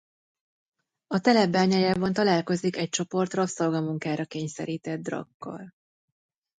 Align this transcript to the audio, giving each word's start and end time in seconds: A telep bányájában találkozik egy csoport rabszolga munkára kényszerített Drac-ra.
A 1.07 1.19
telep 1.19 1.49
bányájában 1.51 2.13
találkozik 2.13 2.75
egy 2.77 2.89
csoport 2.89 3.33
rabszolga 3.33 3.81
munkára 3.81 4.25
kényszerített 4.25 4.99
Drac-ra. 5.01 5.73